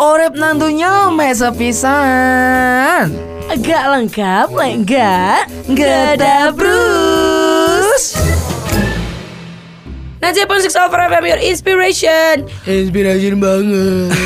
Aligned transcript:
Orep 0.00 0.32
nantunya 0.32 1.12
mesa 1.12 1.52
pisan. 1.52 3.12
Agak 3.52 3.84
lengkap, 3.92 4.48
enggak? 4.48 5.44
Gada 5.76 6.56
Bruce. 6.56 8.16
Nanti 10.24 10.40
pun 10.48 10.56
Six 10.64 10.72
Over 10.80 11.12
FM 11.12 11.28
Your 11.28 11.42
Inspiration 11.44 12.48
Inspiration 12.64 13.36
banget. 13.36 14.16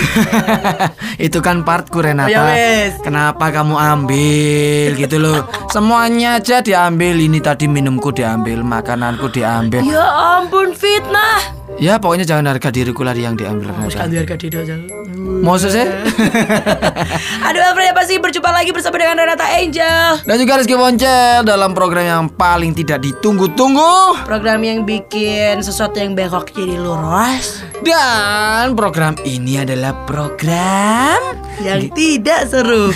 Itu 1.27 1.42
kan 1.42 1.67
partku 1.67 2.06
Renata. 2.06 2.31
Ya 2.31 2.47
wes. 2.47 2.95
Kenapa 3.03 3.51
kamu 3.51 3.74
ambil 3.74 4.95
gitu 4.95 5.19
loh? 5.19 5.42
Semuanya 5.74 6.38
aja 6.38 6.63
diambil. 6.63 7.19
Ini 7.19 7.42
tadi 7.42 7.67
minumku 7.67 8.15
diambil, 8.15 8.63
makananku 8.63 9.27
diambil. 9.27 9.83
Ya 9.83 10.06
ampun 10.38 10.71
fitnah 10.71 11.60
Ya 11.81 11.97
pokoknya 11.97 12.28
jangan 12.28 12.44
harga 12.53 12.69
diriku 12.69 13.01
lah 13.01 13.17
yang 13.17 13.40
diambil 13.40 13.72
Renata. 13.72 14.04
harga 14.04 14.37
diri 14.37 14.56
aja. 14.60 14.76
Mau 15.17 15.56
sih? 15.56 15.72
Aduh 17.48 17.62
Alfred 17.64 17.88
ya 17.88 17.95
pasti 17.96 18.20
berjumpa 18.20 18.52
lagi 18.52 18.68
bersama 18.68 19.00
dengan 19.00 19.24
Renata 19.24 19.48
Angel. 19.48 20.20
Dan 20.28 20.37
juga 20.37 20.60
Rizky 20.60 20.77
Poncel 20.77 21.40
dalam 21.48 21.73
program 21.73 22.04
yang 22.04 22.24
paling 22.28 22.77
tidak 22.77 23.01
ditunggu-tunggu. 23.01 24.20
Program 24.28 24.60
yang 24.60 24.84
bikin 24.84 25.64
sesuatu 25.64 25.96
yang 25.96 26.12
bengkok 26.12 26.52
jadi 26.52 26.77
lurus. 26.77 27.64
Dan 27.80 28.76
program 28.76 29.16
ini 29.24 29.65
adalah 29.65 29.96
program 30.04 31.40
Yang 31.65 31.96
tidak 31.96 32.40
seru. 32.45 32.92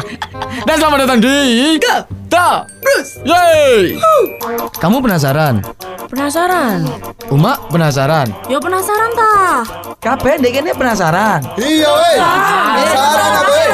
Dan 0.70 0.74
selamat 0.78 0.98
datang 1.02 1.18
di 1.18 1.34
Go. 1.82 1.96
Ta 2.30 2.62
Bruce. 2.78 3.18
Yeay. 3.26 3.98
Kamu 4.78 5.02
penasaran? 5.02 5.66
Penasaran? 6.10 6.82
Uma 7.30 7.54
penasaran? 7.70 8.26
Ya 8.50 8.58
penasaran 8.58 9.10
ta? 9.14 9.32
Kabeh 10.02 10.42
dek 10.42 10.58
ini 10.58 10.74
penasaran 10.74 11.38
Iya, 11.54 11.86
weh. 11.86 12.18
Penasaran 12.18 13.30
apa, 13.30 13.50
weh? 13.54 13.70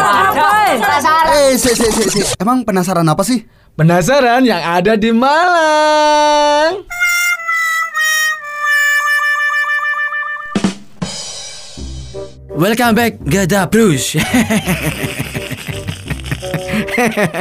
Penasaran 0.76 1.24
Eh, 1.32 1.50
si, 1.56 1.72
si, 1.72 1.88
si, 1.88 2.04
si. 2.12 2.20
Emang 2.36 2.60
penasaran 2.60 3.08
apa 3.08 3.24
sih? 3.24 3.40
Penasaran 3.72 4.44
yang 4.44 4.60
ada 4.60 5.00
di 5.00 5.16
Malang 5.16 6.84
Welcome 12.52 12.94
back 12.96 13.12
Gada 13.24 13.68
Bruce 13.68 14.16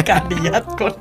Kadiat 0.04 0.66
kon 0.76 0.92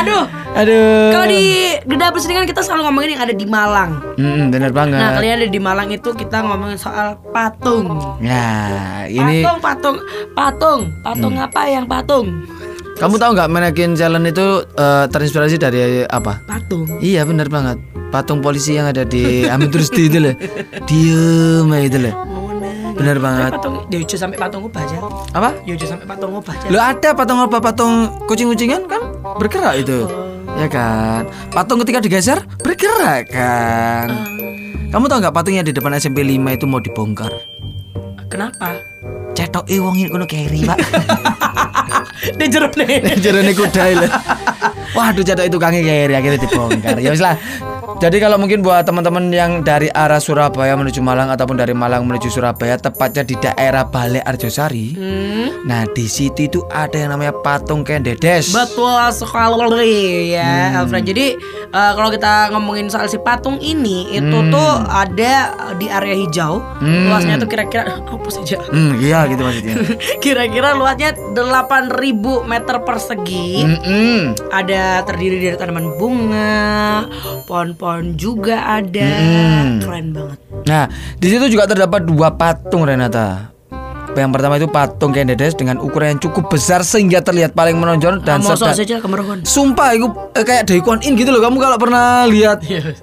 Aduh. 0.00 0.24
Aduh. 0.52 1.10
Kalau 1.12 1.26
di 1.28 1.42
Geda 1.88 2.12
kan 2.12 2.46
kita 2.48 2.60
selalu 2.64 2.82
ngomongin 2.88 3.10
yang 3.16 3.22
ada 3.24 3.34
di 3.34 3.46
Malang. 3.48 3.90
Mm, 4.16 4.52
bener 4.52 4.70
banget. 4.72 5.00
Nah 5.00 5.10
kalian 5.16 5.34
ada 5.40 5.48
di 5.48 5.60
Malang 5.60 5.88
itu 5.92 6.10
kita 6.12 6.44
ngomongin 6.44 6.78
soal 6.80 7.20
patung. 7.32 8.00
Ya 8.20 9.04
ini 9.08 9.44
Patung, 9.44 9.58
patung, 9.60 9.96
patung. 10.36 10.80
Patung 11.04 11.34
apa 11.40 11.60
yang 11.68 11.84
patung? 11.88 12.26
Kamu 13.00 13.18
tahu 13.18 13.30
nggak 13.34 13.50
Mannequin 13.50 13.98
Challenge 13.98 14.28
itu 14.30 14.46
eh, 14.78 15.04
terinspirasi 15.08 15.56
dari 15.58 16.04
apa? 16.06 16.44
Patung. 16.44 16.86
Iya 17.00 17.24
bener 17.24 17.48
banget. 17.48 17.80
Patung 18.12 18.44
polisi 18.44 18.76
yang 18.76 18.92
ada 18.92 19.08
di 19.08 19.48
Amin 19.48 19.72
Rusdi 19.72 20.06
itu 20.06 20.20
loh. 20.20 20.34
Diem 20.84 21.68
itu 21.80 21.98
loh 21.98 22.31
Bener 22.92 23.16
banget. 23.18 23.50
Patung, 23.56 23.74
ya 23.88 23.98
udah 24.00 24.18
sampai 24.18 24.38
patung 24.38 24.62
ubah 24.68 24.80
aja 24.84 24.96
Apa? 25.32 25.50
Ya 25.64 25.72
udah 25.74 25.88
sampai 25.88 26.06
patung 26.06 26.30
ubah 26.36 26.52
aja 26.52 26.66
Lo 26.68 26.78
ada 26.80 27.08
patung 27.16 27.38
apa? 27.40 27.56
Patung 27.58 27.94
kucing-kucingan 28.28 28.84
kan? 28.88 29.02
Bergerak 29.40 29.74
itu. 29.80 30.04
Ya 30.60 30.68
kan? 30.68 31.26
Patung 31.50 31.80
ketika 31.80 31.98
digeser 32.04 32.38
bergerak 32.60 33.32
kan? 33.32 34.08
Kamu 34.92 35.08
tahu 35.08 35.18
nggak 35.24 35.32
patungnya 35.32 35.64
di 35.64 35.72
depan 35.72 35.96
SMP 35.96 36.20
5 36.20 36.36
itu 36.52 36.64
mau 36.68 36.76
dibongkar? 36.76 37.32
Kenapa? 38.28 38.76
Cetok 39.32 39.64
e 39.64 39.80
wong 39.80 39.96
ini 39.96 40.08
kono 40.12 40.28
keri 40.28 40.68
pak. 40.68 40.76
Dia 42.38 42.46
jeruk 42.46 42.76
nih 42.76 43.00
Jerone 43.18 43.52
kuda 43.56 43.82
lho. 43.96 44.08
Waduh 44.92 45.24
cetok 45.24 45.48
itu 45.48 45.56
kange 45.56 45.80
keri 45.80 46.12
akhirnya 46.12 46.40
dibongkar. 46.44 47.00
Ya 47.00 47.08
wis 47.08 47.24
lah 47.24 47.40
jadi 48.02 48.18
kalau 48.18 48.34
mungkin 48.34 48.66
buat 48.66 48.82
teman-teman 48.82 49.30
yang 49.30 49.62
dari 49.62 49.86
arah 49.86 50.18
Surabaya 50.18 50.74
menuju 50.74 50.98
Malang 50.98 51.30
ataupun 51.30 51.54
dari 51.54 51.70
Malang 51.70 52.02
menuju 52.02 52.34
Surabaya 52.34 52.74
tepatnya 52.74 53.22
di 53.22 53.38
daerah 53.38 53.86
Bale 53.86 54.18
Arjosari. 54.18 54.98
Nah, 55.62 55.86
di 55.86 56.10
situ 56.10 56.50
itu 56.50 56.60
ada 56.66 56.98
yang 56.98 57.14
namanya 57.14 57.30
patung 57.30 57.86
Kendedes. 57.86 58.50
Betul 58.50 58.98
sekali 59.14 60.34
ya 60.34 60.82
Alfred 60.82 61.06
Jadi 61.06 61.38
eh, 61.70 61.92
kalau 61.94 62.10
kita 62.10 62.50
ngomongin 62.50 62.90
soal 62.90 63.06
si 63.06 63.20
patung 63.20 63.62
ini 63.62 64.10
Itu 64.10 64.50
tuh 64.50 64.72
ada 64.88 65.34
di 65.78 65.86
area 65.86 66.18
hijau 66.18 66.58
Luasnya 66.82 67.38
tuh 67.38 67.46
kira-kira 67.46 68.02
Apa 68.02 68.28
saja 68.32 68.58
Hmm, 68.72 68.96
iya 68.98 69.28
gitu 69.28 69.44
maksudnya. 69.44 69.74
Kira-kira 70.24 70.72
luasnya 70.74 71.14
8000 71.36 71.92
meter 72.42 72.76
persegi 72.82 73.62
Mm-mm. 73.62 74.18
Ada 74.50 75.04
terdiri 75.04 75.38
dari 75.38 75.54
tanaman 75.54 75.94
bunga 75.94 77.06
Pohon-pohon 77.46 77.91
juga 78.16 78.80
ada. 78.80 79.08
Keren 79.82 80.06
banget. 80.16 80.38
Nah, 80.64 80.88
di 81.20 81.26
situ 81.28 81.52
juga 81.52 81.68
terdapat 81.68 82.08
dua 82.08 82.32
patung 82.32 82.88
Renata. 82.88 83.52
Yang 84.12 84.30
pertama 84.36 84.54
itu 84.60 84.68
patung 84.68 85.12
Kendedes 85.12 85.56
dengan 85.56 85.80
ukuran 85.80 86.16
yang 86.16 86.20
cukup 86.20 86.52
besar 86.52 86.84
sehingga 86.84 87.24
terlihat 87.24 87.56
paling 87.56 87.80
menonjol 87.80 88.20
dan 88.20 88.44
Mau 88.44 88.52
serta 88.52 88.76
saja 88.76 89.00
Sumpah 89.42 89.88
itu 89.96 90.06
eh, 90.36 90.44
kayak 90.44 90.68
Day 90.68 90.80
Kwon 90.84 91.00
In 91.04 91.16
gitu 91.16 91.32
loh. 91.32 91.40
Kamu 91.40 91.56
kalau 91.56 91.80
pernah 91.80 92.28
lihat 92.28 92.60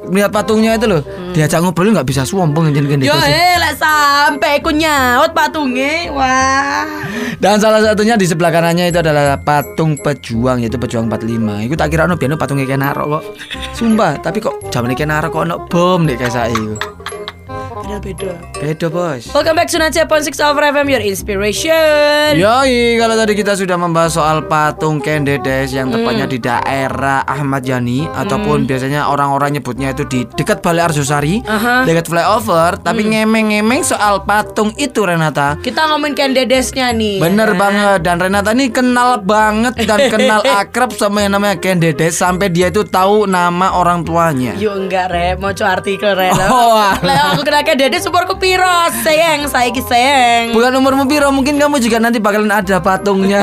lihat 0.09 0.29
patungnya 0.29 0.77
itu 0.77 0.85
loh, 0.85 1.01
diajak 1.33 1.65
ngobrol 1.65 1.89
nggak 1.89 2.05
bisa 2.05 2.23
sombong 2.23 2.69
anjir 2.69 2.85
Kendedes. 2.85 3.09
Yo 3.09 3.17
eh 3.17 3.57
lah 3.57 3.73
sampai 3.73 4.61
aku 4.61 4.69
nyaut 4.73 5.31
patungnya 5.33 6.11
Wah 6.13 6.85
Dan 7.39 7.57
salah 7.57 7.81
satunya 7.81 8.19
di 8.19 8.27
sebelah 8.27 8.51
kanannya 8.51 8.91
itu 8.91 8.99
adalah 8.99 9.39
patung 9.39 9.95
pejuang 9.97 10.61
yaitu 10.61 10.77
pejuang 10.77 11.07
45. 11.07 11.65
Iku 11.65 11.73
tak 11.79 11.89
kira 11.89 12.05
ono 12.05 12.19
biyen 12.19 12.35
patungnya 12.35 12.67
Kenaro 12.67 13.19
kok. 13.19 13.23
Sumpah, 13.73 14.19
tapi 14.19 14.43
kok 14.43 14.69
zaman 14.69 14.93
Kenaro 14.93 15.31
kok 15.31 15.47
ono 15.47 15.65
bom 15.65 16.03
deh 16.03 16.19
kayak 16.19 16.33
saya 16.35 16.98
itu. 17.89 18.29
Beda-beda 18.29 18.37
Beda, 18.59 18.87
Bos. 18.91 19.23
Welcome 19.33 19.55
back 19.57 19.69
to 19.73 19.81
Nacha 19.81 20.05
Pon 20.05 20.21
6 20.21 20.37
Over 20.37 20.69
FM 20.69 20.87
Your 20.93 21.01
Inspiration 21.01 22.37
Yoi, 22.37 22.99
kalau 23.01 23.15
tadi 23.17 23.33
kita 23.33 23.57
sudah 23.57 23.79
membahas 23.81 24.13
soal 24.13 24.45
patung 24.45 25.01
Kendedes 25.01 25.73
yang 25.73 25.89
tepatnya 25.89 26.29
di 26.29 26.37
daerah 26.37 27.25
Ahmad 27.25 27.65
Yani 27.65 28.05
ataupun 28.05 28.69
biasanya 28.69 29.09
orang-orang 29.09 29.57
nyebutnya 29.57 29.95
itu 29.97 30.05
di 30.05 30.21
dekat 30.37 30.61
Balai 30.61 30.85
Arjosari, 30.85 31.41
Aha. 31.49 31.87
dekat 31.89 32.05
flyover, 32.05 32.77
tapi 32.77 33.09
ngemeng-ngemeng 33.09 33.81
soal 33.81 34.21
patung 34.21 34.69
itu 34.77 35.01
Renata. 35.01 35.57
Kita 35.57 35.89
ngomongin 35.89 36.13
Kendedesnya 36.19 36.91
nih 36.93 37.17
Bener 37.23 37.55
banget 37.55 38.03
dan 38.05 38.19
Renata 38.21 38.51
ini 38.53 38.69
kenal 38.69 39.23
banget 39.23 39.73
dan 39.87 39.97
kenal 40.13 40.43
akrab 40.45 40.93
sama 40.93 41.23
yang 41.25 41.39
namanya 41.39 41.57
Kendedes 41.57 42.19
sampai 42.19 42.51
dia 42.51 42.69
itu 42.69 42.85
tahu 42.85 43.25
nama 43.25 43.73
orang 43.73 44.05
tuanya. 44.05 44.53
Yuk 44.59 44.75
enggak 44.85 45.09
re, 45.09 45.33
mau 45.39 45.55
coba 45.55 45.79
artikel 45.81 46.11
re 46.13 46.29
Oh, 46.35 46.75
aku 47.33 47.41
kena 47.41 47.63
Kendedes 47.65 47.88
umurku 47.97 48.37
piro? 48.37 48.77
Sayang, 49.01 49.49
saiki 49.49 49.81
sayang. 49.81 50.53
Bukan 50.53 50.77
umurmu 50.77 51.09
piro, 51.09 51.33
mungkin 51.33 51.57
kamu 51.57 51.81
juga 51.81 51.97
nanti 51.97 52.21
bakalan 52.21 52.53
ada 52.53 52.77
patungnya. 52.77 53.41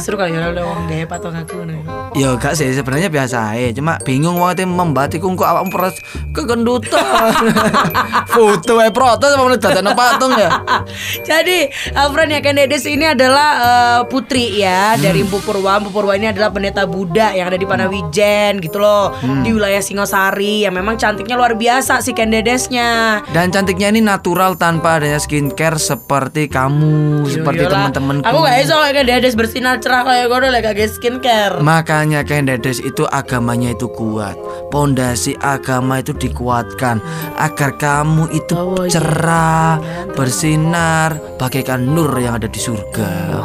Seru 0.00 0.16
kali 0.16 0.32
ya 0.32 0.48
ada 0.48 0.64
wong 0.64 0.88
deh 0.88 1.04
patung 1.04 1.36
aku 1.36 1.60
nih 1.68 1.76
Ya 2.18 2.34
gak 2.34 2.58
sih 2.58 2.70
sebenarnya 2.74 3.06
biasa 3.06 3.54
aja 3.54 3.70
Cuma 3.76 3.98
bingung 4.02 4.38
waktu 4.42 4.66
membatiku 4.66 5.30
kok 5.38 5.46
awak 5.46 5.70
peras 5.70 5.96
kegendutan 6.34 7.34
Foto 8.34 8.82
ae 8.82 8.90
protes 8.90 9.30
apa 9.30 9.56
dadekno 9.58 9.92
patung 9.94 10.34
ya 10.34 10.50
Jadi 11.30 11.70
Alfred 11.94 12.30
ya 12.30 12.40
Kendedes 12.42 12.84
ini 12.86 13.06
adalah 13.06 13.48
eh, 13.58 14.00
putri 14.10 14.60
ya 14.60 14.98
dari 14.98 15.22
Empu 15.22 15.38
Purwa. 15.42 15.78
Empu 15.78 15.90
Purwa 15.94 16.14
ini 16.16 16.30
adalah 16.30 16.50
pendeta 16.50 16.84
Buddha 16.84 17.32
yang 17.34 17.50
ada 17.50 17.58
di 17.58 17.66
Panawijen 17.66 18.58
gitu 18.58 18.82
loh 18.82 19.14
di 19.42 19.50
wilayah 19.54 19.78
Singosari 19.78 20.66
yang 20.66 20.74
memang 20.74 20.98
cantiknya 20.98 21.38
luar 21.38 21.54
biasa 21.54 22.02
si 22.02 22.12
Kendedesnya. 22.14 23.22
Dan 23.30 23.54
cantiknya 23.54 23.90
ini 23.94 24.02
natural 24.02 24.58
tanpa 24.58 24.98
adanya 24.98 25.22
skincare 25.22 25.78
seperti 25.78 26.50
kamu 26.50 27.26
Seperti 27.26 27.64
Yolah. 27.66 27.90
teman-temanku 27.90 28.24
Aku 28.26 28.38
gak 28.42 28.58
iso 28.62 28.74
kayak 28.74 28.94
Kendedes 29.02 29.34
bersinar 29.38 29.78
cerah 29.78 30.02
kayak 30.02 30.26
gue 30.26 30.38
udah 30.40 30.50
gak 30.60 30.90
skincare. 30.90 31.56
Makanya 32.00 32.24
Kendedes 32.24 32.80
itu 32.80 33.04
agamanya 33.04 33.76
itu 33.76 33.84
kuat 33.92 34.32
Pondasi 34.72 35.36
agama 35.36 36.00
itu 36.00 36.16
dikuatkan 36.16 36.96
Agar 37.36 37.76
kamu 37.76 38.24
itu 38.32 38.56
Oh, 38.56 38.88
iya. 38.88 38.96
cerah 38.96 39.76
Bersinar 40.16 41.20
Bagaikan 41.36 41.84
nur 41.84 42.08
yang 42.16 42.40
ada 42.40 42.48
di 42.48 42.56
surga 42.56 43.44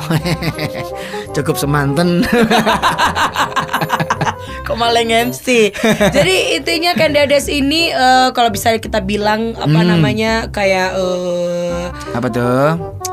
Cukup 1.35 1.59
semanten 1.59 2.23
Kok 4.63 4.77
malah 4.79 5.03
MC 5.03 5.75
Jadi 6.15 6.55
intinya 6.55 6.95
Kendedes 6.95 7.51
ini 7.51 7.91
eh, 7.91 8.31
Kalau 8.31 8.55
bisa 8.55 8.71
kita 8.79 9.03
bilang 9.03 9.51
Apa 9.51 9.83
Hmm. 9.83 9.99
namanya 9.99 10.47
Kayak 10.47 10.95
eh, 10.95 11.91
Apa 12.15 12.27
tuh? 12.31 13.03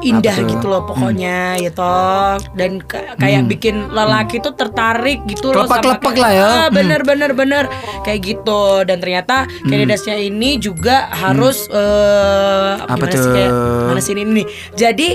Indah 0.00 0.36
tuh? 0.36 0.46
gitu 0.48 0.66
loh 0.66 0.82
pokoknya 0.84 1.56
ya 1.56 1.70
toh 1.70 2.36
dan 2.52 2.78
ka- 2.80 3.16
kayak 3.16 3.46
bikin 3.46 3.88
lelaki 3.88 4.38
tuh 4.38 4.52
tertarik 4.52 5.22
gitu 5.24 5.50
loh 5.50 5.64
sama 5.64 5.82
kayak- 5.98 6.16
lah 6.16 6.32
ya. 6.32 6.44
Ah, 6.44 6.56
Hmm. 6.64 6.74
bener 6.74 7.00
bener 7.02 7.30
bener 7.32 7.64
kayak 8.02 8.20
gitu 8.24 8.62
dan 8.82 8.98
ternyata 8.98 9.36
candidates-nya 9.60 10.16
ini 10.16 10.56
juga 10.56 11.08
harus 11.10 11.66
eh 11.68 12.72
Hmm. 12.78 12.86
Apa 12.88 13.04
gimana 13.04 13.14
sih 13.14 13.30
kayak 13.30 13.50
tuh? 13.50 13.84
mana 13.84 14.00
sih 14.00 14.12
ini 14.14 14.22
nih 14.34 14.46
jadi 14.74 15.08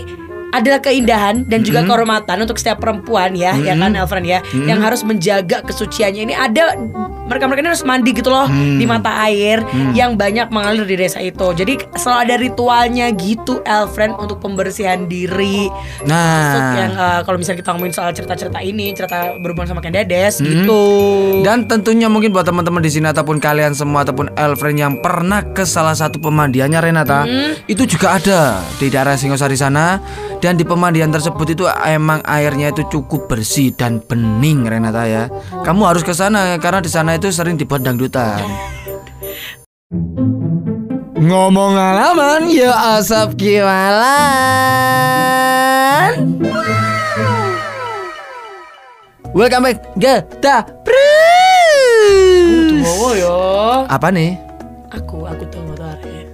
adalah 0.53 0.79
keindahan 0.79 1.43
dan 1.43 1.65
juga 1.65 1.81
Hmm. 1.81 1.89
kehormatan 1.89 2.37
untuk 2.39 2.55
setiap 2.55 2.77
perempuan 2.77 3.33
ya, 3.33 3.57
ya 3.57 3.73
kan 3.73 3.91
Elfriend 3.91 4.27
ya, 4.27 4.39
Hmm. 4.39 4.69
yang 4.69 4.79
harus 4.79 5.01
menjaga 5.01 5.65
kesuciannya 5.65 6.21
ini 6.23 6.33
ada 6.33 6.77
mereka-mereka 7.23 7.59
ini 7.59 7.69
harus 7.71 7.81
mandi 7.81 8.11
gitu 8.11 8.29
loh 8.29 8.45
Hmm. 8.45 8.77
di 8.77 8.85
mata 8.85 9.25
air 9.25 9.63
yang 9.91 10.13
banyak 10.13 10.47
mengalir 10.47 10.85
di 10.85 10.95
desa 10.95 11.17
itu. 11.17 11.51
Jadi 11.51 11.79
selalu 11.95 12.19
ada 12.21 12.35
ritualnya 12.37 13.05
gitu 13.11 13.63
Elfriend 13.63 14.19
untuk 14.19 14.37
pembersihan 14.37 15.07
diri. 15.07 15.71
Termasuk 15.99 16.61
yang 16.77 16.91
Nah, 16.93 17.17
eh, 17.17 17.19
kalau 17.23 17.37
misalnya 17.39 17.59
kita 17.63 17.69
ngomongin 17.73 17.95
soal 17.95 18.11
cerita-cerita 18.11 18.59
ini, 18.61 18.93
cerita 18.93 19.33
berhubungan 19.39 19.65
sama 19.67 19.81
Ken 19.81 19.91
Dedes 19.91 20.37
Hmm. 20.37 20.45
gitu. 20.45 20.83
dan 21.41 21.65
tentunya 21.65 22.05
mungkin 22.05 22.29
buat 22.29 22.45
teman-teman 22.45 22.79
di 22.79 22.91
sini 22.91 23.09
ataupun 23.09 23.39
kalian 23.39 23.73
semua 23.73 24.03
ataupun 24.03 24.31
Elfriend 24.33 24.77
yang 24.77 24.93
pernah 24.99 25.41
ke 25.43 25.63
salah 25.63 25.91
satu 25.91 26.19
pemandiannya 26.19 26.79
Renata, 26.79 27.25
itu 27.65 27.83
juga 27.83 28.15
ada 28.15 28.39
di 28.77 28.87
daerah 28.87 29.15
Singosari 29.15 29.55
sana 29.55 29.97
dan 30.43 30.59
di 30.59 30.67
pemandian 30.67 31.07
tersebut 31.07 31.55
itu 31.55 31.63
emang 31.87 32.19
airnya 32.27 32.75
itu 32.75 32.83
cukup 32.91 33.31
bersih 33.31 33.71
dan 33.71 34.03
bening 34.03 34.67
Renata 34.67 35.07
ya. 35.07 35.31
Kamu 35.63 35.87
harus 35.87 36.03
ke 36.03 36.11
sana 36.11 36.59
karena 36.59 36.83
di 36.83 36.91
sana 36.91 37.15
itu 37.15 37.31
sering 37.31 37.55
dibuat 37.55 37.79
dangdutan. 37.87 38.43
Ngomong 41.23 41.79
alaman 41.79 42.51
ya 42.51 42.99
asap 42.99 43.39
kiwalan. 43.39 44.03
Welcome 49.31 49.63
back 49.71 49.79
Geta 49.95 50.67
Wow 52.83 53.15
yo. 53.15 53.39
Apa 53.87 54.11
nih? 54.11 54.35
Aku 54.91 55.23
aku 55.23 55.47
tahu 55.47 55.71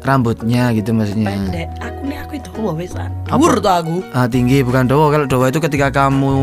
Rambutnya 0.01 0.73
gitu 0.73 0.97
maksudnya 0.97 1.29
pendek. 1.29 1.69
Aku 1.77 1.98
aku 2.29 2.37
itu 2.37 2.49
wow 2.61 2.77
besan. 2.77 3.09
Awur 3.33 3.57
tuh 3.57 3.73
aku. 3.73 3.95
ah, 4.13 4.29
Tinggi 4.29 4.61
bukan 4.61 4.85
dowo 4.85 5.09
Kalau 5.09 5.25
dowo 5.25 5.49
itu 5.49 5.57
ketika 5.57 5.89
kamu 5.89 6.37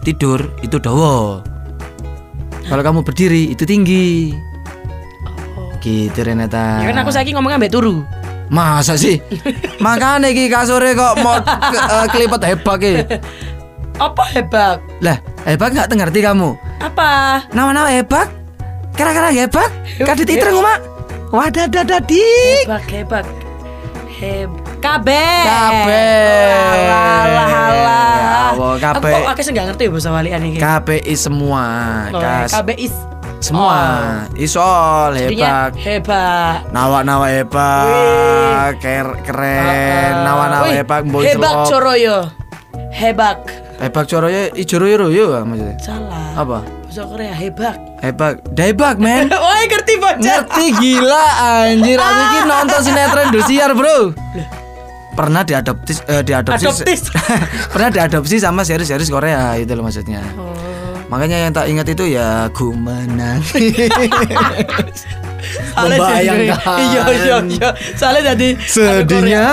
tidur 0.00 0.40
Itu 0.64 0.80
dowo 0.80 1.44
Kalau 2.64 2.80
kamu 2.80 3.04
berdiri 3.04 3.52
itu 3.52 3.68
tinggi 3.68 4.32
Gitu 5.84 6.16
Renata 6.16 6.80
Ya 6.80 6.88
kan 6.88 7.04
aku 7.04 7.12
saiki 7.12 7.36
ngomongnya 7.36 7.60
mbak 7.60 7.74
turu. 7.74 8.00
Masa 8.48 8.94
sih? 8.94 9.18
Makanya 9.84 10.30
iki 10.30 10.46
kasure 10.46 10.94
kok 10.94 11.18
mau 11.20 11.40
ke, 11.42 11.76
eh, 11.76 12.06
kelipet 12.12 12.42
hebak 12.46 12.76
ki. 12.78 12.92
Apa 14.06 14.24
hebat? 14.30 14.78
Lah, 15.02 15.18
hebak 15.42 15.74
nggak 15.74 15.90
ngerti 15.90 16.20
kamu? 16.22 16.54
Apa? 16.78 17.42
Nama-nama 17.50 17.90
hebak? 17.90 18.28
Kira-kira 18.94 19.34
hebak? 19.34 19.72
Kadit 19.98 20.28
itreng 20.28 20.60
mak. 20.60 20.78
Wadah 21.34 21.66
dadadik. 21.66 22.62
Hebak 22.68 22.86
hebak. 22.92 23.26
Heb 24.20 24.52
KB. 24.82 25.08
Kabeh. 25.46 26.50
Alah 26.74 27.54
alah. 27.70 28.10
Ya 28.18 28.30
Aku 28.52 28.66
kabeh. 28.82 29.14
kok 29.14 29.30
akeh 29.30 29.42
sing 29.46 29.54
gak 29.54 29.66
ngerti 29.70 29.86
ya 29.86 29.90
bahasa 29.94 30.10
walian 30.10 30.40
iki. 30.50 30.58
KPI 30.58 31.14
semua. 31.14 31.64
Oh, 32.10 32.74
is 32.74 32.94
Semua. 33.42 33.78
Isol 34.38 35.18
jadinya 35.18 35.66
hebak. 35.66 35.82
hebat. 35.82 36.58
Nawa-nawa 36.70 37.26
hebak. 37.26 38.78
Ker 38.78 39.18
keren. 39.26 40.14
Nawa-nawa 40.22 40.70
Wih, 40.70 40.78
hebak. 40.78 41.02
Mbok 41.10 41.22
Hebak 41.26 41.50
islop. 41.50 41.70
Coroyo. 41.70 42.18
Hebak. 42.94 43.38
Hebak 43.82 44.04
coroyo 44.06 44.46
ijoro 44.54 44.86
yo 45.10 45.34
ya 45.34 45.42
maksudnya. 45.42 45.74
Salah. 45.82 46.38
Apa? 46.38 46.58
Bahasa 46.62 47.02
Korea 47.02 47.34
hebak. 47.34 47.76
Hebak. 47.98 48.34
Debak 48.54 48.96
men. 49.02 49.26
Wah, 49.42 49.62
ngerti 49.66 49.94
baca. 49.98 50.22
Ngerti 50.22 50.66
gila 50.78 51.26
anjir 51.42 51.98
Aku 51.98 52.22
ini 52.22 52.38
nonton 52.46 52.78
sinetron 52.78 53.26
Indosiar 53.34 53.70
bro 53.74 54.14
Pernah 55.12 55.42
diadopsi 55.42 55.92
eh, 56.04 56.22
diadopsi. 56.22 56.96
Pernah 57.72 57.88
diadopsi 57.88 58.36
sama 58.36 58.62
series-series 58.62 59.08
Korea 59.08 59.54
Itu 59.54 59.72
loh 59.72 59.84
maksudnya 59.84 60.24
Oh. 60.34 60.50
Makanya 61.08 61.36
yang 61.38 61.52
tak 61.52 61.68
ingat 61.68 61.84
itu 61.86 62.08
ya 62.10 62.48
Ku 62.48 62.72
menang 62.72 63.44
Soalnya 65.72 65.98
Membayangkan. 65.98 66.46
jadi- 66.48 66.80
Iya 66.80 67.02
iya 67.10 67.36
iya. 67.44 67.68
Soalnya 67.92 68.22
jadi 68.32 68.48
Sedihnya 68.58 69.44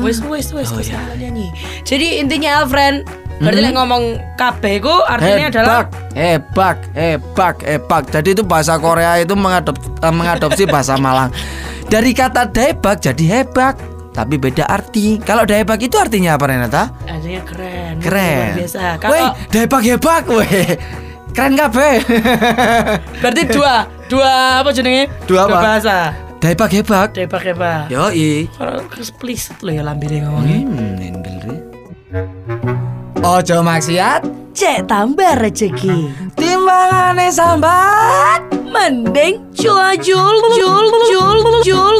Wes 0.00 0.20
wes 0.22 0.52
wes 0.52 0.68
Oh, 0.68 0.78
wes 0.78 0.88
iya. 0.88 1.00
nyanyi. 1.16 1.48
Jadi 1.82 2.20
intinya 2.20 2.62
Alfred 2.62 3.02
berarti 3.40 3.56
lek 3.58 3.72
ngomong 3.72 4.04
KB 4.36 4.62
ku 4.78 4.92
artinya 5.00 5.48
adalah 5.48 5.88
Hebak 6.12 6.78
Hebak 6.92 6.92
Hebak 6.92 7.56
Hebak 7.64 8.04
Jadi 8.12 8.28
itu 8.30 8.42
bahasa 8.44 8.76
Korea 8.76 9.16
itu 9.16 9.32
mengadop, 9.32 9.74
eh, 9.80 10.12
mengadopsi 10.12 10.68
bahasa 10.68 10.94
Malang 10.94 11.32
Dari 11.88 12.12
kata 12.12 12.44
debak 12.46 13.00
jadi 13.00 13.24
hebak 13.40 13.80
Tapi 14.20 14.36
beda 14.36 14.64
arti 14.64 15.16
Kalau 15.18 15.42
debak 15.42 15.80
itu 15.80 15.96
artinya 15.96 16.36
apa 16.36 16.44
Renata? 16.44 16.82
artinya 17.02 17.40
keren. 17.42 17.94
Keren. 17.98 18.36
Luar 18.52 18.58
biasa. 18.60 18.80
Weh, 18.80 18.98
Kalau 19.00 19.28
debak 19.48 19.82
hebak 19.82 20.24
weh. 20.28 20.68
Keren 21.30 21.54
kabeh. 21.54 21.94
berarti 23.22 23.42
dua 23.48 23.74
dua 24.06 24.32
apa 24.60 24.70
jenenge? 24.70 25.08
Dua 25.24 25.46
apa? 25.46 25.56
bahasa. 25.56 25.96
debak 26.36 26.68
hebak. 26.70 27.08
Debak 27.12 27.42
hebak. 27.44 27.88
Yo 27.88 28.10
i. 28.10 28.44
Kalau 28.52 28.84
eksplisit 28.92 29.56
lo 29.60 29.70
ya 29.70 29.80
lambire 29.80 30.20
ngomongnya. 30.20 30.58
Hmm, 30.64 30.90
nendel. 30.96 31.38
Ojo 33.20 33.60
maksiat, 33.60 34.24
Cek 34.50 34.88
tambah 34.88 35.36
rezeki. 35.38 36.10
timbangane 36.34 37.28
sambat. 37.30 38.42
Mending 38.66 39.42
jul 39.52 39.92
jul 39.98 40.34
jul 40.54 40.86
jul 41.10 41.36
jul 41.62 41.94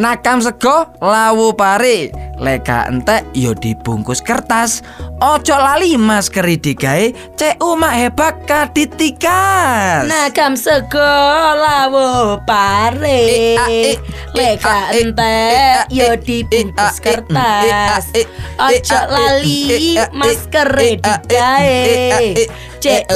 Nakam 0.00 0.40
sego 0.40 0.88
lawu 1.04 1.52
pari. 1.52 2.08
Leka 2.40 2.88
entek 2.88 3.28
yo 3.36 3.52
dibungkus 3.52 4.24
kertas. 4.24 4.80
Ojo 5.20 5.52
lali 5.60 6.00
masker 6.00 6.48
digawe 6.56 7.12
cek 7.36 7.60
umak 7.60 7.92
hebak 7.92 8.48
kaditikas. 8.48 10.08
Nakam 10.08 10.56
sekolah 10.56 11.92
wo 11.92 12.40
pare 12.48 13.20
Eh, 13.28 13.60
ah, 13.60 13.68
eh, 13.68 13.94
Leka 14.32 14.72
eh, 14.72 14.72
ah, 14.72 14.88
eh, 14.88 15.00
ente 15.04 15.28
eh, 15.28 15.76
ah, 15.76 15.84
yo 15.92 16.08
eh, 16.08 16.16
dibungkus 16.16 16.80
eh, 16.80 16.80
ah, 16.80 16.88
eh, 16.88 17.04
kertas 17.04 18.04
eh, 18.16 18.24
ah, 18.56 18.72
eh, 18.72 18.80
Ojo 18.80 18.96
eh, 18.96 19.04
ah, 19.04 19.06
lali 19.12 19.58
eh, 19.60 19.76
eh, 19.76 20.00
ah, 20.00 20.08
eh, 20.08 20.08
masker 20.16 20.70
eh, 20.80 20.96
ah, 21.04 21.20
eh, 21.28 21.36
digawe 21.36 22.48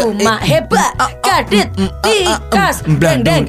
umak 0.05 0.41
eh, 0.45 0.61
hebat 0.61 0.93
kadit 1.25 1.69
tikas 2.05 2.85
Deng 2.85 3.25
deng 3.25 3.45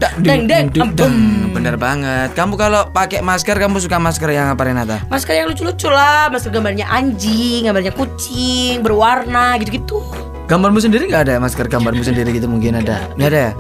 deng 0.48 0.68
deng. 0.72 1.14
Bener 1.52 1.76
banget. 1.76 2.32
Kamu 2.36 2.56
kalau 2.56 2.88
pakai 2.92 3.20
masker 3.20 3.56
kamu 3.60 3.80
suka 3.84 4.00
masker 4.00 4.32
yang 4.32 4.52
apa 4.52 4.64
Renata? 4.64 4.98
Masker 5.12 5.36
yang 5.36 5.48
lucu-lucu 5.52 5.88
lah 5.88 6.28
Masker 6.32 6.52
gambarnya 6.52 6.88
anjing 6.88 7.68
Gambarnya 7.68 7.96
kucing 7.96 8.84
Berwarna 8.84 9.56
gitu-gitu 9.60 10.04
Gambarmu 10.46 10.78
sendiri 10.78 11.10
nggak 11.10 11.26
ada 11.26 11.36
masker 11.42 11.66
gambarmu 11.66 12.06
sendiri 12.10 12.30
gitu 12.30 12.46
mungkin 12.46 12.78
ada? 12.78 13.10
Nggak 13.18 13.30
ada 13.34 13.40
ya? 13.40 13.52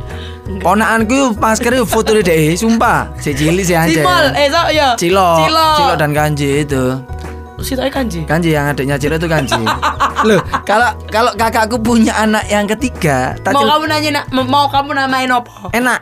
Ponakanku 0.61 1.33
maskernya 1.41 1.81
foto 1.81 2.13
deh, 2.13 2.53
sumpah. 2.53 3.09
Si 3.17 3.33
Cili 3.33 3.65
si 3.65 3.73
Ance. 3.73 3.97
Cimol 3.97 4.29
Eh 4.37 4.45
so 4.53 4.61
ya 4.69 4.93
Cilo, 4.93 5.41
Cilo 5.41 5.67
Cilo 5.81 5.93
dan 5.97 6.13
Kanji 6.13 6.61
itu. 6.61 7.01
Situ 7.55 7.79
aja 7.79 7.89
kanji 7.89 8.19
Kanji 8.27 8.51
yang 8.51 8.67
adiknya 8.67 8.95
Cilo 8.95 9.15
itu 9.15 9.25
Kanji. 9.25 9.57
Loh, 10.27 10.41
kalau 10.65 10.91
kalau 11.07 11.31
kakakku 11.33 11.77
punya 11.77 12.13
anak 12.17 12.45
yang 12.47 12.65
ketiga, 12.65 13.37
tak 13.41 13.53
Mau 13.53 13.63
kamu 13.63 13.85
nanya 13.85 14.09
nak, 14.21 14.25
mau 14.33 14.65
kamu 14.67 14.91
namain 14.91 15.29
apa? 15.29 15.69
enak. 15.71 15.99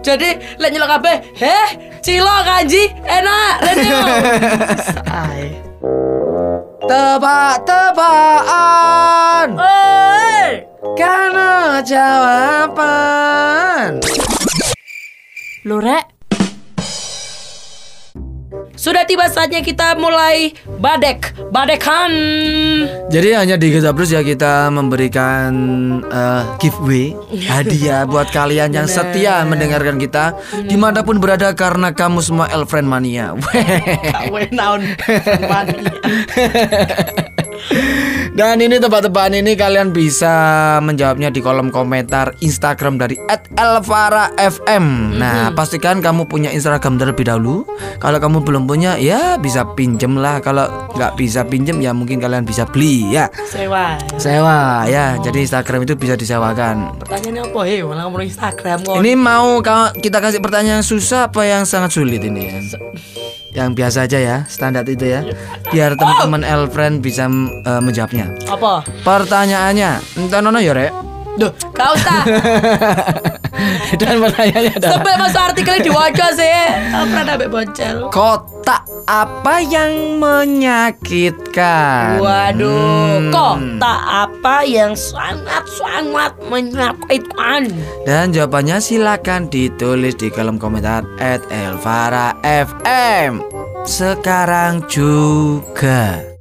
Jadi 0.00 0.36
lek 0.56 0.68
nyelok 0.68 0.88
kabeh, 0.96 1.16
heh, 1.32 1.68
cilo 2.00 2.32
kanji, 2.44 2.88
enak. 3.04 3.54
Tebak-tebakan 6.84 9.56
Oi. 9.56 10.60
karena 10.92 11.80
jawaban. 11.80 14.04
Lu 15.64 15.80
rek. 15.80 16.13
Sudah 18.84 19.08
tiba 19.08 19.24
saatnya 19.32 19.64
kita 19.64 19.96
mulai 19.96 20.52
badek, 20.76 21.32
badekan. 21.48 22.12
Jadi 23.08 23.32
hanya 23.32 23.56
di 23.56 23.72
Gezabrus 23.72 24.12
ya 24.12 24.20
kita 24.20 24.68
memberikan 24.68 25.48
eh, 26.04 26.44
giveaway 26.60 27.16
hadiah 27.48 28.04
buat 28.04 28.28
kalian 28.28 28.76
yang 28.76 28.84
setia 28.84 29.40
mendengarkan 29.48 29.96
kita 29.96 30.36
di 30.68 30.76
mana 30.76 31.00
pun 31.00 31.16
berada 31.16 31.56
karena 31.56 31.96
kamu 31.96 32.20
semua 32.20 32.52
Elfriend 32.52 32.84
mania. 32.84 33.32
Kawe 34.20 34.52
naon. 34.52 34.84
Dan 38.34 38.58
ini 38.58 38.82
tebak-tebakan 38.82 39.38
ini 39.38 39.54
kalian 39.54 39.94
bisa 39.94 40.34
menjawabnya 40.82 41.30
di 41.30 41.38
kolom 41.38 41.70
komentar 41.70 42.34
Instagram 42.42 42.98
dari 42.98 43.14
@elvara_fm. 43.54 45.14
Nah, 45.14 45.54
pastikan 45.54 46.02
kamu 46.02 46.26
punya 46.26 46.50
Instagram 46.50 46.98
terlebih 46.98 47.30
dahulu. 47.30 47.62
Kalau 48.02 48.18
kamu 48.18 48.42
belum 48.42 48.66
punya, 48.66 48.98
ya 48.98 49.38
bisa 49.38 49.62
pinjem 49.78 50.18
lah. 50.18 50.42
Kalau 50.42 50.66
nggak 50.98 51.14
bisa 51.14 51.46
pinjem, 51.46 51.78
ya 51.78 51.94
mungkin 51.94 52.18
kalian 52.18 52.42
bisa 52.42 52.66
beli 52.66 53.14
ya. 53.14 53.30
Sewa. 53.46 54.02
Sewa 54.18 54.82
ya. 54.90 55.14
Jadi 55.22 55.46
Instagram 55.46 55.86
itu 55.86 55.94
bisa 55.94 56.18
disewakan. 56.18 56.98
Pertanyaannya 57.06 57.54
apa? 57.54 57.60
Hei, 57.62 57.86
malah 57.86 58.10
ngomong 58.10 58.26
Instagram 58.26 58.82
kok. 58.82 58.98
Ini 58.98 59.12
mau 59.14 59.62
kita 59.94 60.18
kasih 60.18 60.42
pertanyaan 60.42 60.82
susah 60.82 61.30
apa 61.30 61.46
yang 61.46 61.62
sangat 61.62 61.94
sulit 61.94 62.18
ini? 62.26 62.50
Yang 63.54 63.70
biasa 63.78 64.10
aja 64.10 64.18
ya, 64.18 64.36
standar 64.50 64.82
itu 64.90 65.06
ya. 65.06 65.22
Biar 65.70 65.94
teman-teman 65.94 66.42
Elfriend 66.42 66.98
bisa 66.98 67.30
eh, 67.62 67.78
menjawabnya. 67.78 68.23
Apa? 68.46 68.86
Pertanyaannya, 69.02 69.90
entah 70.16 70.40
nono 70.40 70.58
ya 70.58 70.72
rek. 70.72 70.92
Duh, 71.34 71.50
kau 71.74 71.98
usah. 71.98 72.22
Dan 73.98 74.22
pertanyaannya 74.22 74.72
adalah 74.76 74.92
Sampai 74.94 75.14
masuk 75.18 75.42
artikelnya 75.42 75.82
diwaca 75.82 76.26
sih. 76.30 76.58
Apa 76.94 77.16
ada 77.22 77.46
boncel? 77.48 77.96
kotak 78.10 78.82
apa 79.04 79.54
yang 79.60 80.18
menyakitkan? 80.22 82.22
Waduh, 82.22 83.18
Hmm. 83.18 83.30
kok 83.30 83.56
tak 83.78 84.00
apa 84.26 84.56
yang 84.62 84.94
sangat-sangat 84.94 86.38
menyakitkan? 86.46 87.70
Dan 88.06 88.30
jawabannya 88.30 88.78
silakan 88.78 89.50
ditulis 89.50 90.14
di 90.14 90.30
kolom 90.30 90.54
komentar 90.54 91.02
at 91.18 91.42
Elvara 91.50 92.38
FM 92.42 93.42
sekarang 93.82 94.86
juga. 94.86 96.33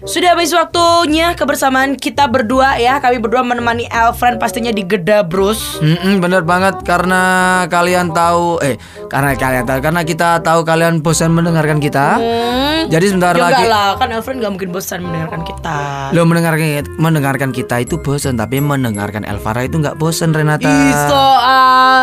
Sudah 0.00 0.32
habis 0.32 0.48
waktunya 0.56 1.36
kebersamaan 1.36 1.92
kita 1.92 2.24
berdua 2.24 2.80
ya. 2.80 3.04
Kami 3.04 3.20
berdua 3.20 3.44
menemani 3.44 3.84
Elfriend 3.92 4.40
pastinya 4.40 4.72
di 4.72 4.80
Geda 4.80 5.20
Brus. 5.20 5.76
Mm-mm, 5.84 6.24
bener 6.24 6.40
banget 6.40 6.80
karena 6.88 7.22
kalian 7.68 8.08
tahu 8.16 8.56
eh 8.64 8.80
karena 9.12 9.36
kalian 9.36 9.64
tahu 9.68 9.78
karena 9.84 10.00
kita 10.00 10.40
tahu 10.40 10.64
kalian 10.64 11.04
bosan 11.04 11.36
mendengarkan 11.36 11.84
kita. 11.84 12.16
Hmm. 12.16 12.88
Jadi 12.88 13.12
sebentar 13.12 13.36
Ya 13.36 13.44
lagi 13.44 13.68
lah, 13.68 14.00
kan 14.00 14.08
Elfriend 14.08 14.40
gak 14.40 14.52
mungkin 14.56 14.72
bosan 14.72 15.04
mendengarkan 15.04 15.44
kita. 15.44 15.78
lo 16.16 16.24
mendengarkan 16.24 16.82
mendengarkan 16.96 17.50
kita 17.52 17.84
itu 17.84 18.00
bosan 18.00 18.40
tapi 18.40 18.58
mendengarkan 18.58 19.22
Elvara 19.22 19.68
itu 19.68 19.78
nggak 19.78 20.00
bosan 20.00 20.32
Renata. 20.32 20.64
Iso. 20.64 21.26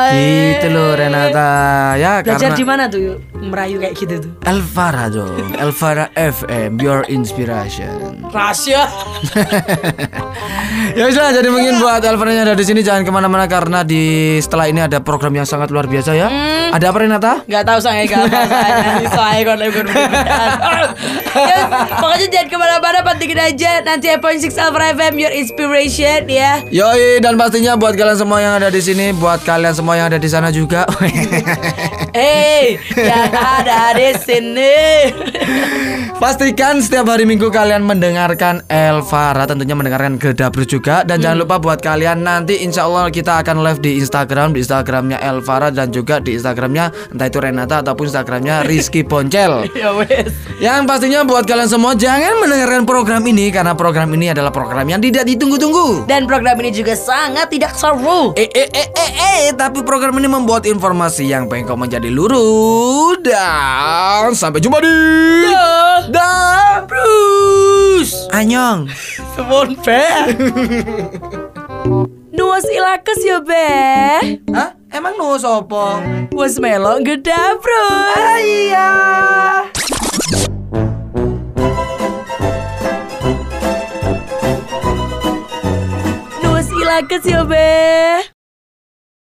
Gitu 0.08 0.68
loh 0.72 0.94
Renata 0.96 1.52
ya 2.00 2.22
Belajar 2.22 2.54
karena 2.54 2.56
di 2.56 2.66
mana 2.66 2.84
tuh 2.88 3.20
merayu 3.42 3.78
kayak 3.78 3.96
gitu 3.98 4.16
tuh? 4.26 4.32
Elvara 4.46 5.10
dong 5.14 5.54
Elvara 5.56 6.10
FM 6.18 6.82
your 6.82 7.06
inspiration. 7.08 8.26
Rahasia. 8.34 8.90
ya 10.98 11.06
sudah 11.14 11.32
jadi 11.34 11.50
mungkin 11.50 11.80
buat 11.80 12.02
Elvara 12.02 12.32
yang 12.34 12.46
ada 12.50 12.58
di 12.58 12.66
sini 12.66 12.82
jangan 12.82 13.06
ke 13.06 13.12
mana-mana 13.14 13.46
karena 13.46 13.86
di 13.86 14.38
setelah 14.42 14.68
ini 14.70 14.82
ada 14.84 15.00
program 15.00 15.34
yang 15.34 15.46
sangat 15.48 15.70
luar 15.70 15.86
biasa 15.86 16.12
ya. 16.18 16.28
Ada 16.74 16.92
apa 16.92 16.98
Renata? 17.00 17.34
Gak 17.48 17.64
tahu 17.64 17.80
saya 17.80 18.04
gak 18.04 18.28
apa 18.28 18.38
saya 19.08 19.56
lagi 19.56 19.80
Ya, 21.38 21.60
pokoknya 22.02 22.28
jangan 22.34 22.48
ke 22.50 22.58
mana-mana 22.58 23.00
pentingin 23.06 23.40
aja 23.40 23.80
nanti 23.86 24.10
Point 24.20 24.42
Six 24.42 24.58
Alpha 24.58 24.94
FM 24.98 25.22
your 25.22 25.32
inspiration 25.32 26.26
ya. 26.28 26.66
Yoi 26.74 27.22
dan 27.22 27.38
pastinya 27.38 27.78
buat 27.78 27.94
kalian 27.94 28.18
semua 28.18 28.42
yang 28.42 28.58
ada 28.58 28.74
di 28.74 28.82
sini, 28.82 29.14
buat 29.16 29.46
kalian 29.46 29.74
semua 29.74 29.96
yang 29.96 30.10
ada 30.12 30.20
di 30.20 30.30
sana 30.30 30.50
juga. 30.50 30.84
Hey, 32.18 32.82
yang 32.98 33.27
ada 33.34 33.94
di 33.96 34.10
sini. 34.20 34.76
Pastikan 36.18 36.82
setiap 36.82 37.14
hari 37.14 37.30
Minggu 37.30 37.54
kalian 37.54 37.86
mendengarkan 37.86 38.66
Elvara, 38.74 39.46
tentunya 39.46 39.78
mendengarkan 39.78 40.18
Gedabru 40.18 40.66
juga 40.66 41.06
dan 41.06 41.22
jangan 41.22 41.46
lupa 41.46 41.62
buat 41.62 41.78
kalian 41.78 42.26
nanti 42.26 42.66
insya 42.66 42.90
Allah 42.90 43.14
kita 43.14 43.38
akan 43.46 43.62
live 43.62 43.78
di 43.86 44.02
Instagram, 44.02 44.58
di 44.58 44.66
Instagramnya 44.66 45.22
Elvara 45.22 45.70
dan 45.70 45.94
juga 45.94 46.18
di 46.18 46.34
Instagramnya 46.34 47.14
entah 47.14 47.30
itu 47.30 47.38
Renata 47.38 47.86
ataupun 47.86 48.10
Instagramnya 48.10 48.66
Rizky 48.66 49.06
Poncel. 49.06 49.70
ya 49.78 49.94
wes. 49.94 50.34
Yang 50.58 50.90
pastinya 50.90 51.22
buat 51.22 51.46
kalian 51.46 51.70
semua 51.70 51.94
jangan 51.94 52.42
mendengarkan 52.42 52.90
program 52.90 53.22
ini 53.30 53.54
karena 53.54 53.78
program 53.78 54.10
ini 54.18 54.34
adalah 54.34 54.50
program 54.50 54.90
yang 54.90 54.98
tidak 54.98 55.22
ditunggu-tunggu. 55.30 56.10
Dan 56.10 56.26
program 56.26 56.58
ini 56.66 56.74
juga 56.74 56.98
sangat 56.98 57.54
tidak 57.54 57.78
seru. 57.78 58.34
Eh 58.34 58.50
eh 58.58 58.66
eh 58.74 58.90
eh 58.90 59.12
eh 59.22 59.42
tapi 59.54 59.86
program 59.86 60.18
ini 60.18 60.26
membuat 60.26 60.66
informasi 60.66 61.30
yang 61.30 61.46
pengen 61.46 61.70
kau 61.70 61.78
menjadi 61.78 62.10
lurus 62.10 63.22
dan 63.22 64.34
sampai 64.34 64.66
jumpa 64.66 64.82
di 64.82 64.98
Bruce. 66.88 68.16
Anyong. 68.32 68.88
Semon 69.36 69.76
be. 69.84 70.04
Nuas 72.38 72.66
ilakes 72.72 73.22
ya 73.28 73.40
be. 73.44 73.68
Hah? 74.56 74.72
Emang 74.94 75.20
nu 75.20 75.36
sopo? 75.36 76.00
Was 76.32 76.56
melo 76.64 77.02
geda 77.04 77.60
Bruce. 77.60 78.40
Iya. 78.40 78.92
Nuas 86.44 86.68
ilakes 86.72 87.24
ya 87.28 87.44
be. 87.44 88.37